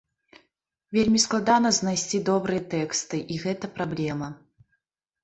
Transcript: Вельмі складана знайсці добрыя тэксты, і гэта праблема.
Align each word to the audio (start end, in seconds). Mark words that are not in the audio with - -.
Вельмі 0.97 1.19
складана 1.25 1.69
знайсці 1.79 2.21
добрыя 2.29 2.61
тэксты, 2.73 3.21
і 3.35 3.39
гэта 3.45 3.71
праблема. 3.77 4.31